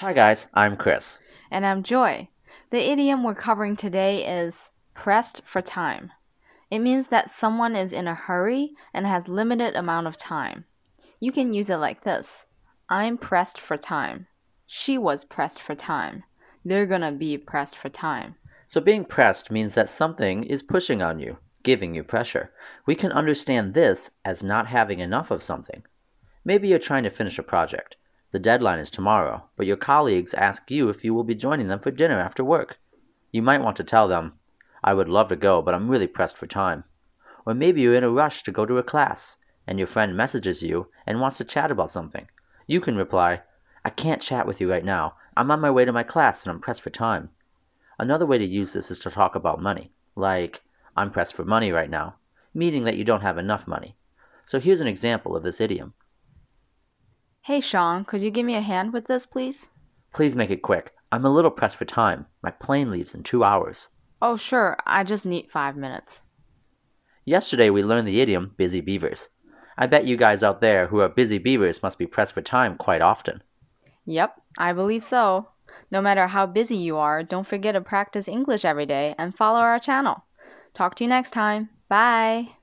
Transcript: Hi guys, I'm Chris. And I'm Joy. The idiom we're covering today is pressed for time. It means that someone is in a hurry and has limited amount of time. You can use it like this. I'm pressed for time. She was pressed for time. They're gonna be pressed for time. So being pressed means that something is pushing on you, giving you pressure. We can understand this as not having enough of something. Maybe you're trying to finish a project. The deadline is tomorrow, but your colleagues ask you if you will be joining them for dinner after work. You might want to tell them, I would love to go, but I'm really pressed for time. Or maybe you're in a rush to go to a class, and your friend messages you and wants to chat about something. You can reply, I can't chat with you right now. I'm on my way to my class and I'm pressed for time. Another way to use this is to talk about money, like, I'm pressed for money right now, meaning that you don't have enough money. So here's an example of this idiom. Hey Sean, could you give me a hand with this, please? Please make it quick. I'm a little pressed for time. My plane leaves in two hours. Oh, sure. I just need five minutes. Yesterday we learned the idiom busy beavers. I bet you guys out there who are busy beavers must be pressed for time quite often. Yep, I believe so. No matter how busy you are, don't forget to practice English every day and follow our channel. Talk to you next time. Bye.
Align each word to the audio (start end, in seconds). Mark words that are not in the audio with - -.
Hi 0.00 0.12
guys, 0.12 0.46
I'm 0.54 0.76
Chris. 0.76 1.18
And 1.50 1.66
I'm 1.66 1.82
Joy. 1.82 2.28
The 2.70 2.88
idiom 2.88 3.24
we're 3.24 3.34
covering 3.34 3.74
today 3.74 4.44
is 4.44 4.70
pressed 4.94 5.42
for 5.44 5.60
time. 5.60 6.12
It 6.70 6.78
means 6.78 7.08
that 7.08 7.32
someone 7.32 7.74
is 7.74 7.92
in 7.92 8.06
a 8.06 8.14
hurry 8.14 8.74
and 8.94 9.04
has 9.06 9.26
limited 9.26 9.74
amount 9.74 10.06
of 10.06 10.16
time. 10.16 10.66
You 11.18 11.32
can 11.32 11.52
use 11.52 11.68
it 11.68 11.78
like 11.78 12.04
this. 12.04 12.44
I'm 12.88 13.18
pressed 13.18 13.60
for 13.60 13.76
time. 13.76 14.28
She 14.68 14.98
was 14.98 15.24
pressed 15.24 15.60
for 15.60 15.74
time. 15.74 16.22
They're 16.64 16.86
gonna 16.86 17.10
be 17.10 17.36
pressed 17.36 17.76
for 17.76 17.88
time. 17.88 18.36
So 18.68 18.80
being 18.80 19.04
pressed 19.04 19.50
means 19.50 19.74
that 19.74 19.90
something 19.90 20.44
is 20.44 20.62
pushing 20.62 21.02
on 21.02 21.18
you, 21.18 21.38
giving 21.64 21.92
you 21.96 22.04
pressure. 22.04 22.52
We 22.86 22.94
can 22.94 23.10
understand 23.10 23.74
this 23.74 24.12
as 24.24 24.44
not 24.44 24.68
having 24.68 25.00
enough 25.00 25.32
of 25.32 25.42
something. 25.42 25.82
Maybe 26.44 26.68
you're 26.68 26.78
trying 26.78 27.02
to 27.02 27.10
finish 27.10 27.36
a 27.36 27.42
project. 27.42 27.96
The 28.30 28.38
deadline 28.38 28.78
is 28.78 28.90
tomorrow, 28.90 29.44
but 29.56 29.66
your 29.66 29.76
colleagues 29.76 30.34
ask 30.34 30.70
you 30.70 30.90
if 30.90 31.02
you 31.02 31.14
will 31.14 31.24
be 31.24 31.34
joining 31.34 31.68
them 31.68 31.80
for 31.80 31.90
dinner 31.90 32.18
after 32.18 32.44
work. 32.44 32.78
You 33.32 33.40
might 33.40 33.62
want 33.62 33.76
to 33.78 33.84
tell 33.84 34.06
them, 34.06 34.34
I 34.84 34.92
would 34.92 35.08
love 35.08 35.28
to 35.28 35.36
go, 35.36 35.62
but 35.62 35.74
I'm 35.74 35.88
really 35.88 36.06
pressed 36.06 36.36
for 36.36 36.46
time. 36.46 36.84
Or 37.46 37.54
maybe 37.54 37.80
you're 37.80 37.94
in 37.94 38.04
a 38.04 38.10
rush 38.10 38.42
to 38.42 38.52
go 38.52 38.66
to 38.66 38.76
a 38.76 38.82
class, 38.82 39.36
and 39.66 39.78
your 39.78 39.88
friend 39.88 40.14
messages 40.16 40.62
you 40.62 40.88
and 41.06 41.20
wants 41.20 41.38
to 41.38 41.44
chat 41.44 41.70
about 41.70 41.90
something. 41.90 42.28
You 42.66 42.80
can 42.82 42.96
reply, 42.96 43.42
I 43.84 43.90
can't 43.90 44.20
chat 44.20 44.46
with 44.46 44.60
you 44.60 44.70
right 44.70 44.84
now. 44.84 45.14
I'm 45.36 45.50
on 45.50 45.60
my 45.60 45.70
way 45.70 45.86
to 45.86 45.92
my 45.92 46.02
class 46.02 46.42
and 46.42 46.50
I'm 46.50 46.60
pressed 46.60 46.82
for 46.82 46.90
time. 46.90 47.30
Another 47.98 48.26
way 48.26 48.36
to 48.36 48.44
use 48.44 48.74
this 48.74 48.90
is 48.90 48.98
to 49.00 49.10
talk 49.10 49.34
about 49.34 49.62
money, 49.62 49.92
like, 50.16 50.62
I'm 50.96 51.10
pressed 51.10 51.34
for 51.34 51.44
money 51.44 51.72
right 51.72 51.88
now, 51.88 52.16
meaning 52.52 52.84
that 52.84 52.96
you 52.96 53.04
don't 53.04 53.22
have 53.22 53.38
enough 53.38 53.66
money. 53.66 53.96
So 54.44 54.60
here's 54.60 54.82
an 54.82 54.86
example 54.86 55.34
of 55.34 55.42
this 55.42 55.60
idiom. 55.60 55.94
Hey 57.48 57.62
Sean, 57.62 58.04
could 58.04 58.20
you 58.20 58.30
give 58.30 58.44
me 58.44 58.56
a 58.56 58.60
hand 58.60 58.92
with 58.92 59.06
this, 59.06 59.24
please? 59.24 59.64
Please 60.12 60.36
make 60.36 60.50
it 60.50 60.60
quick. 60.60 60.92
I'm 61.10 61.24
a 61.24 61.30
little 61.30 61.50
pressed 61.50 61.78
for 61.78 61.86
time. 61.86 62.26
My 62.42 62.50
plane 62.50 62.90
leaves 62.90 63.14
in 63.14 63.22
two 63.22 63.42
hours. 63.42 63.88
Oh, 64.20 64.36
sure. 64.36 64.76
I 64.84 65.02
just 65.02 65.24
need 65.24 65.48
five 65.50 65.74
minutes. 65.74 66.20
Yesterday 67.24 67.70
we 67.70 67.82
learned 67.82 68.06
the 68.06 68.20
idiom 68.20 68.52
busy 68.58 68.82
beavers. 68.82 69.28
I 69.78 69.86
bet 69.86 70.04
you 70.04 70.18
guys 70.18 70.42
out 70.42 70.60
there 70.60 70.88
who 70.88 71.00
are 71.00 71.08
busy 71.08 71.38
beavers 71.38 71.82
must 71.82 71.96
be 71.96 72.06
pressed 72.06 72.34
for 72.34 72.42
time 72.42 72.76
quite 72.76 73.00
often. 73.00 73.42
Yep, 74.04 74.34
I 74.58 74.74
believe 74.74 75.02
so. 75.02 75.48
No 75.90 76.02
matter 76.02 76.26
how 76.26 76.44
busy 76.44 76.76
you 76.76 76.98
are, 76.98 77.22
don't 77.22 77.48
forget 77.48 77.72
to 77.72 77.80
practice 77.80 78.28
English 78.28 78.66
every 78.66 78.84
day 78.84 79.14
and 79.16 79.34
follow 79.34 79.60
our 79.60 79.78
channel. 79.78 80.22
Talk 80.74 80.96
to 80.96 81.04
you 81.04 81.08
next 81.08 81.30
time. 81.30 81.70
Bye. 81.88 82.57